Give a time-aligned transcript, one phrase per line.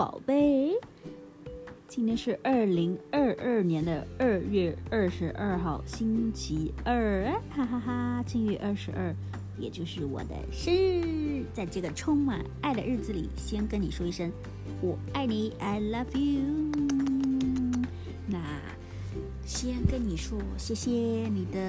[0.00, 0.72] 宝贝。
[1.86, 8.24] 今天是二零二二年的二月二十二号，星期二，哈哈哈！
[8.26, 9.14] 正月二十二，
[9.58, 11.44] 也就是我的生日。
[11.52, 14.32] 在这个充满爱的日子里，先跟你说一声
[14.80, 16.99] 我爱你，I love you。
[19.49, 21.59] 那先跟你说谢谢你的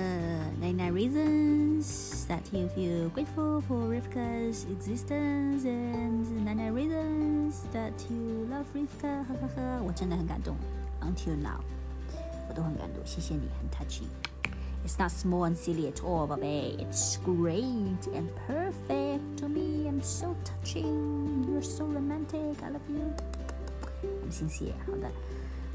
[0.61, 7.93] nine nine reasons that you feel grateful for Rivka's existence and nine nine reasons that
[8.11, 10.57] you love Rivka，呵呵呵，我真的很感动，
[11.01, 11.61] until now，
[12.49, 16.77] 我都很感动，谢谢你，很 touching。It's not small and silly at all, 宝贝。
[16.79, 19.89] It's great and perfect to me.
[19.89, 21.45] I'm so touching.
[21.49, 22.63] You're so romantic.
[22.63, 23.13] I love you.
[24.03, 25.11] 我们谢谢，好的。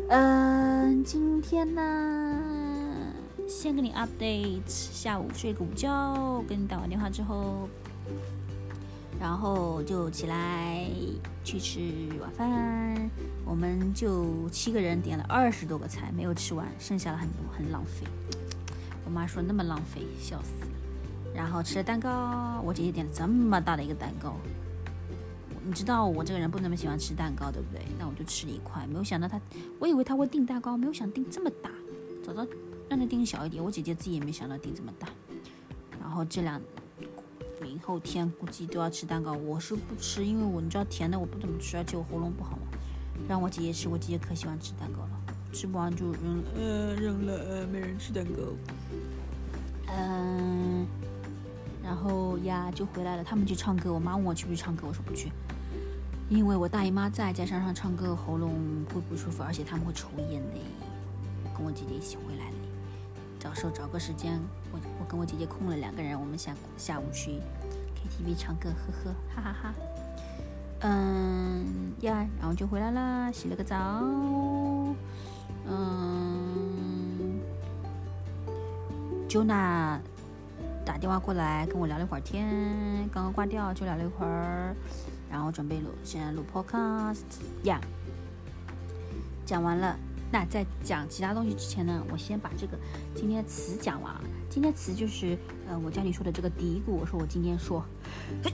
[0.08, 1.82] 嗯，今天呢，
[3.48, 4.60] 先给你 update。
[4.66, 7.66] 下午睡个午觉，跟你打完电话之后，
[9.18, 10.86] 然后就起来
[11.42, 11.80] 去吃
[12.20, 13.10] 晚饭。
[13.44, 18.06] 我们就七个人点了二十多个菜，没有吃完，剩下了很多，很浪费。
[19.04, 20.68] 我妈说那么浪费，笑死。
[21.34, 24.36] 然后吃了蛋糕，我姐姐点了这么大的一个蛋糕。
[25.66, 27.84] 你知道我这个人不那么喜欢吃蛋糕，对不对？
[27.98, 29.40] 那我就吃了一块，没有想到他，
[29.80, 31.70] 我以为他会订蛋糕，没有想订这么大，
[32.24, 32.46] 早知道
[32.88, 33.62] 让他订小一点。
[33.62, 35.08] 我姐姐自己也没想到订这么大。
[36.00, 36.60] 然后这两
[37.60, 42.78] 明后天估计都要吃蛋糕，我是不吃，因为我你知道甜的我不怎么吃，而且我喉咙不好嘛。
[43.28, 45.10] 让我姐姐吃，我姐姐可喜欢吃蛋糕了，
[45.52, 48.40] 吃不完就扔，呃，扔了，呃，没人吃蛋糕。
[49.88, 50.86] 嗯，
[51.82, 55.32] 然后呀就回来了，他们去唱歌，我妈问我去不去唱歌，我说不去。
[56.28, 58.52] 因为我大姨妈在，在山上唱歌喉咙
[58.92, 60.58] 会不舒服，而且他们会抽烟的。
[61.56, 62.56] 跟我姐姐一起回来的，
[63.40, 64.40] 到时候找个时间，
[64.72, 67.40] 我我跟我姐姐空了两个人，我们下下午去
[67.94, 69.72] KTV 唱歌，呵呵，哈哈哈。
[70.80, 73.76] 嗯呀，然后就回来了，洗了个澡，
[75.66, 77.40] 嗯
[79.28, 79.98] ，Jona
[80.84, 84.76] 打电话过来跟我聊了一会儿天，刚刚挂掉就聊了一会儿。
[85.30, 87.24] 然后准备录，现在录 podcast
[87.64, 87.80] 呀，
[89.44, 89.96] 讲完了。
[90.32, 92.76] 那在讲其他东西之前呢，我先把这个
[93.14, 94.12] 今天的词讲完。
[94.50, 95.38] 今天词就是
[95.68, 96.90] 呃，我教你说的这个嘀咕。
[96.90, 97.84] 我说我今天说，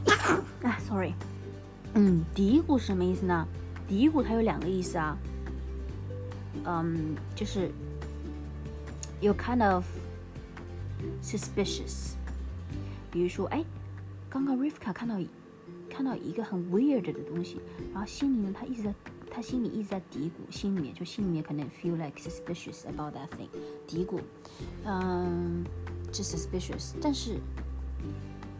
[0.63, 1.15] 啊，sorry，
[1.95, 3.47] 嗯，嘀咕是什么意思呢？
[3.89, 5.17] 嘀咕它有两个意思啊，
[6.65, 7.71] 嗯，就是
[9.21, 9.85] you kind of
[11.23, 12.13] suspicious。
[13.11, 13.65] 比如说，哎，
[14.29, 15.19] 刚刚 Rivka 看到。
[15.93, 17.61] 看到一个很 weird 的东西，
[17.93, 18.95] 然后心里呢他一直在，
[19.31, 23.51] 他心里一直在嘀咕，心里面就心里面可能 feel like suspicious about that thing，
[23.87, 24.19] 嘀咕，
[24.87, 25.63] 嗯，
[26.11, 26.95] 是 suspicious。
[27.03, 27.39] 但是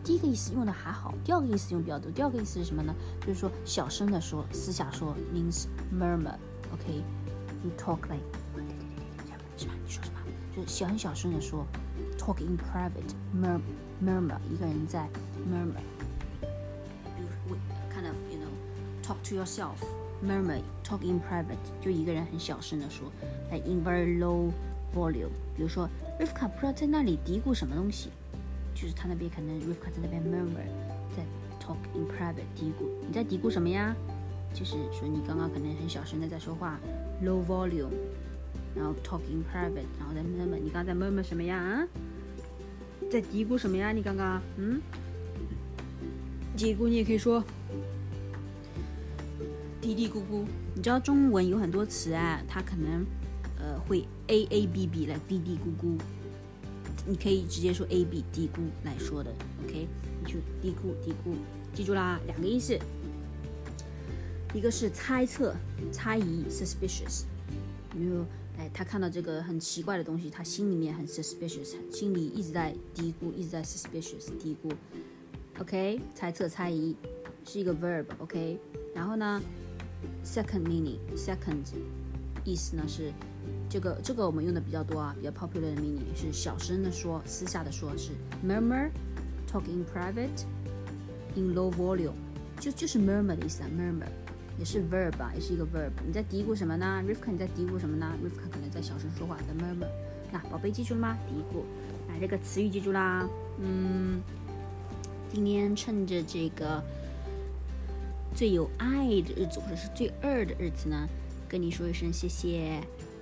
[0.05, 2.13] 第一个意思用的还好，第二个意思用比较多。
[2.13, 2.95] 第二个意思是什么呢？
[3.23, 8.23] 就是说小声的说，私下说 means murmur，OK？You talk like，
[8.55, 9.27] 对对对对
[9.57, 9.75] 对，是吧？
[9.83, 10.21] 你说什么？
[10.55, 11.67] 就是小很小声的说
[12.19, 15.09] ，talk in private，murmur，一个人在
[15.51, 15.81] murmur。
[19.33, 19.79] To yourself,
[20.23, 23.11] murmur, talk in private，就一个人很小声的说
[23.51, 24.51] i in very low
[24.95, 25.31] volume。
[25.57, 25.89] 比如说
[26.21, 28.11] ，Rivka 不知道在那里嘀咕什么东西，
[28.75, 30.67] 就是他那边可能 Rivka 在那边 murmur，
[31.17, 31.25] 在
[31.59, 32.85] talk in private 嘀咕。
[33.07, 33.97] 你在嘀咕什么呀？
[34.53, 36.79] 就是说你刚刚可能很小声的在说话
[37.25, 37.89] ，low volume，
[38.77, 41.57] 然后 talk in private，然后在 murmur，你刚刚在 murmur 什么呀？
[41.57, 41.89] 啊？
[43.11, 43.93] 在嘀咕什么呀？
[43.93, 44.81] 你刚刚，嗯？
[46.55, 47.43] 嘀咕你也可以说。
[49.83, 53.05] 嘀嘀咕咕，你知道中文有很多词啊，它可能
[53.59, 55.99] 呃会 a a b b 来嘀嘀咕咕，
[57.05, 59.35] 你可以直接说 a b 嘀咕来说的
[59.65, 59.89] ，OK？
[60.25, 61.35] 你就嘀咕嘀咕，
[61.75, 62.79] 记住啦，两个意思，
[64.55, 65.53] 一个是猜测、
[65.91, 67.25] 猜疑 （suspicious），
[67.91, 68.25] 比如
[68.57, 74.73] 哎，他看到这个很奇怪的东西，他心里面很 suspicious，心里一直在嘀咕，一直在 suspicious 嘀咕
[75.59, 76.01] ，OK？
[76.15, 76.95] 猜测、猜疑
[77.45, 78.61] 是一个 verb，OK？
[78.95, 79.43] 然后呢
[80.25, 81.65] ？Second meaning，second
[82.45, 83.13] 意思呢是
[83.69, 88.13] 这个这个我们用的比较多啊，比较 popular 的 meaning 是小声的说，私下的说是
[88.47, 92.13] murmur，talk in private，in low volume，
[92.59, 94.07] 就就是 murmur 的意思啊，murmur
[94.59, 95.91] 也是 verb 啊，也是一个 verb。
[96.07, 99.89] 你在嘀咕什么呢？Rivka 你在嘀咕什么呢？Rivka 可能在小声说话，在 murmur。
[100.31, 101.19] 那宝贝记住了吗？
[101.29, 101.63] 嘀咕，
[102.09, 103.29] 那这个词语记住啦。
[103.59, 104.23] 嗯，
[105.33, 106.83] 今天趁着这个。
[108.35, 111.09] 最有爱的日子，或者是最二的日子呢，
[111.49, 112.81] 跟你说一声谢谢。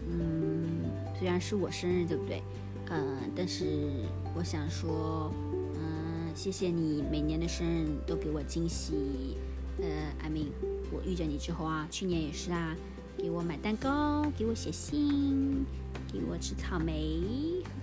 [0.09, 2.43] 嗯，虽然是我生日，对不对？
[2.91, 3.91] 嗯，但是
[4.35, 5.33] 我想说，
[5.77, 9.37] 嗯，谢谢你每年的生日都给我惊喜。
[9.79, 9.87] 呃
[10.23, 10.47] ，I mean，
[10.91, 12.75] 我遇见你之后啊，去年也是啊，
[13.17, 15.65] 给我买蛋糕，给我写信，
[16.13, 17.21] 给我吃草莓，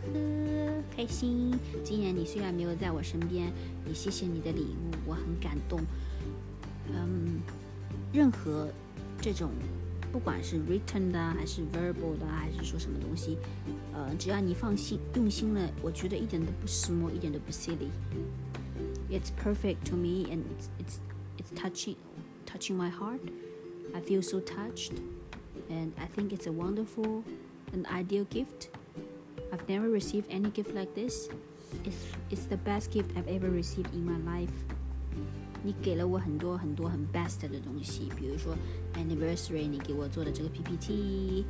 [0.05, 1.53] 呵呵，开心。
[1.83, 3.51] 今年你虽然没有在我身边，
[3.87, 5.79] 也谢谢你的礼物，我很感动。
[6.92, 7.40] 嗯，
[8.12, 8.68] 任何
[9.20, 9.50] 这种。
[10.12, 13.38] 不管是 written 的还是 verbal 的，还是说什么东西，
[13.94, 20.98] 呃，只要你放心用心了，我觉得一点都不 small，一点都不 silly。It's perfect to me and it's it's
[21.38, 21.96] it's touching
[22.44, 23.20] touching my heart.
[23.94, 24.92] I feel so touched
[25.70, 27.22] and I think it's a wonderful
[27.72, 28.68] and ideal gift.
[29.50, 31.30] I've never received any gift like this.
[31.86, 34.52] It's it's the best gift I've ever received in my life.
[35.62, 38.56] 你给了我很多很多很 best 的东西，比如说
[38.94, 41.44] anniversary，你给我做的这个 PPT，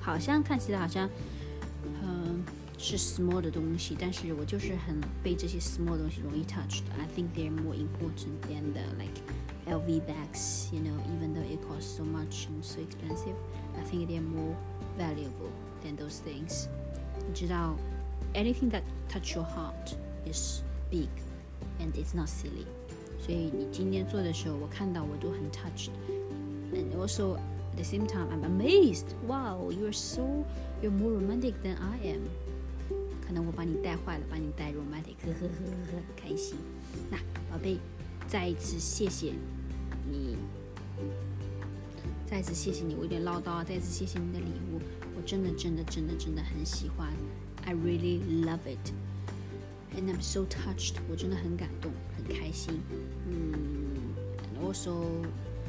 [0.00, 1.08] 好像看起来好像，
[2.02, 2.44] 嗯，
[2.78, 9.20] 是 small 的东西，但是我就是很被这些 small 东西容易 touched。I think they're more important than the like
[9.66, 13.34] LV bags, you know, even though it costs so much and so expensive.
[13.76, 14.54] I think they're more
[14.96, 15.50] valuable
[15.82, 16.68] than those things.
[17.26, 17.76] 你知道，
[18.34, 19.94] anything that touch your heart
[20.24, 21.08] is big
[21.80, 22.64] and it's not silly.
[23.25, 25.91] 所以你今天做的时候，我看到我都很 touched。
[26.73, 29.13] And also at the same time, I'm amazed.
[29.25, 30.43] Wow, you're so
[30.81, 32.21] you're more romantic than I am.
[33.25, 36.57] 可能我把你带坏了，把你带 romantic，呵呵呵呵呵，开心。
[37.09, 37.17] 那
[37.49, 37.77] 宝贝，
[38.27, 39.31] 再一次谢谢
[40.11, 40.35] 你，
[42.25, 43.63] 再一次谢谢你，我有点唠叨啊。
[43.63, 44.81] 再一次谢谢你的礼物，
[45.15, 47.13] 我真的真的真的真的很喜欢。
[47.63, 48.91] I really love it.
[49.95, 52.79] And I'm so touched，我真的很感动，很开心。
[53.29, 53.93] 嗯
[54.41, 54.91] ，and also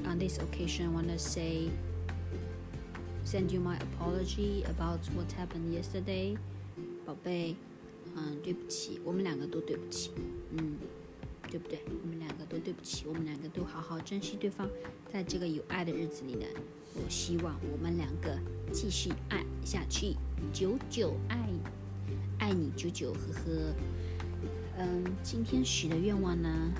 [0.05, 1.69] on this occasion, I want to say,
[3.25, 6.37] send you my apology about what happened yesterday，
[7.05, 7.55] 宝贝，
[8.17, 10.11] 嗯，对不起，我们两个都对不起，
[10.57, 10.79] 嗯，
[11.51, 11.81] 对不对？
[12.03, 14.67] 我们两个都对不起，我们两个都好好珍惜对方，
[15.13, 16.47] 在这个有爱的日子里呢，
[16.95, 18.39] 我希望我们两个
[18.73, 20.17] 继续爱下去，
[20.53, 21.39] 久久爱，
[22.39, 23.75] 爱你久久，呵呵。
[24.77, 26.73] 嗯，今天许的愿望呢，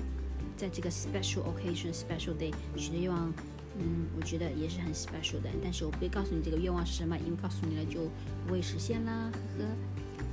[0.57, 3.33] 在这个 special occasion special day 许的愿望，
[3.77, 5.49] 嗯，我觉得也是很 special 的。
[5.63, 8.09] 但是我不会告诉你这个愿望是什么，因为告诉你了就
[8.45, 9.69] 不会实现啦，呵呵。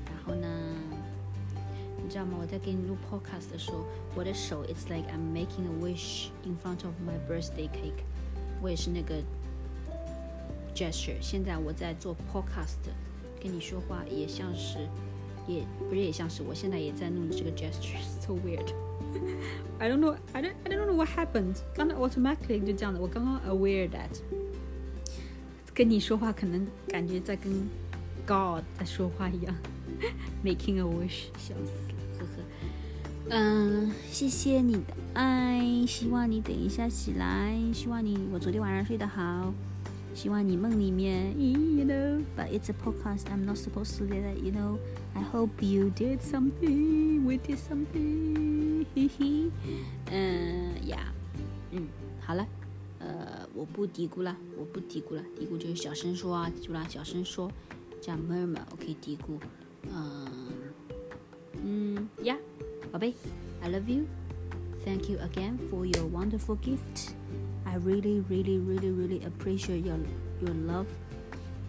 [0.06, 0.48] 然后呢，
[2.02, 2.36] 你知道吗？
[2.40, 3.86] 我在给你录 podcast 的时候，
[4.16, 8.02] 我的手 it's like I'm making a wish in front of my birthday cake。
[8.60, 9.22] 我也是那个
[10.74, 11.20] gesture。
[11.20, 12.90] 现在我在做 podcast，
[13.40, 14.88] 跟你说话也像是。
[15.46, 18.72] 也不是也像是我现在也在弄这个 gesture，so weird。
[19.78, 21.56] I don't know, I don't, I don't know what happened。
[21.74, 24.20] 刚才 automatically 就这样的，我刚刚 aware that
[25.74, 27.52] 跟你说话可能感觉在跟
[28.26, 29.54] God 在说话一样
[30.44, 32.42] ，making a wish，笑死了，呵呵。
[33.28, 39.52] 嗯，谢谢你的爱，希望你等一下起来，希望你我昨天晚上睡得好。
[40.14, 43.24] 希望你梦里面，you know, but it's a podcast.
[43.32, 44.76] I'm not supposed to do that, you know.
[45.15, 47.25] I hope you did something.
[47.25, 48.85] We did something.
[48.93, 49.51] 嘿嘿，
[50.11, 51.11] 嗯呀，
[51.71, 51.87] 嗯，
[52.19, 52.47] 好了，
[52.99, 57.51] 呃，我不嘀咕了，我不嘀咕了，嘀咕就是小声说啊，记住啦，小声说，
[57.99, 59.39] 叫 murmur，我可以嘀咕，
[59.91, 60.27] 嗯，
[61.63, 62.37] 嗯呀，
[62.91, 63.13] 宝贝，
[63.61, 64.05] I love you.
[64.85, 67.11] Thank you again for your wonderful gift.
[67.65, 69.97] I really, really, really, really appreciate your
[70.41, 70.87] your love,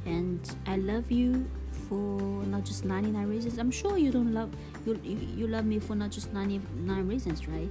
[0.06, 1.44] and I love you
[1.93, 3.57] for not just 99 reasons.
[3.57, 4.49] I'm sure you don't love
[4.85, 7.69] you you, love me for not just 99 reasons right?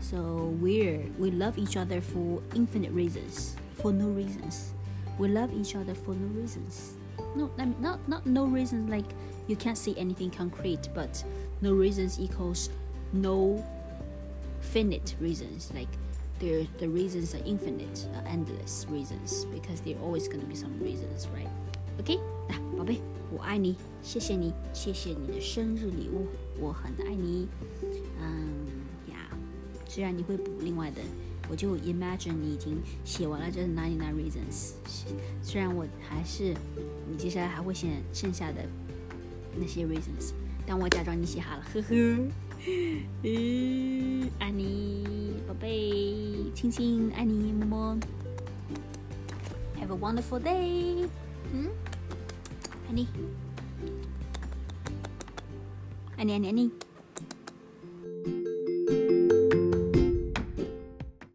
[0.00, 4.72] So we're we love each other for infinite reasons for no reasons.
[5.18, 6.94] We love each other for no reasons.
[7.34, 9.10] No I mean, not not no reasons like
[9.48, 11.24] you can't say anything concrete but
[11.60, 12.70] no reasons equals
[13.12, 13.64] no
[14.60, 15.72] finite reasons.
[15.74, 15.90] Like
[16.38, 20.54] the the reasons are infinite are endless reasons because there are always going to be
[20.54, 21.50] some reasons right?
[22.00, 22.18] Okay?
[22.50, 23.23] Ah, 宝贝。
[23.36, 26.26] 我爱你，谢谢你，谢谢你的生日礼物，
[26.60, 27.48] 我很爱你。
[28.20, 28.46] 嗯
[29.10, 29.28] 呀，
[29.88, 31.00] 虽然你会补另外的，
[31.50, 34.74] 我就 imagine 你已经写完了这 ninety nine reasons。
[35.42, 36.54] 虽然我还是
[37.10, 38.64] 你接下来还会写剩下的
[39.58, 40.32] 那些 reasons，
[40.64, 41.88] 但我假装你写好了，呵呵。
[43.24, 47.98] 嗯，爱你，宝贝，亲亲，爱你，么么。
[49.80, 51.08] Have a wonderful day。
[51.52, 51.68] 嗯，
[52.94, 53.08] 爱你，
[56.16, 56.70] 爱你，爱你，爱你。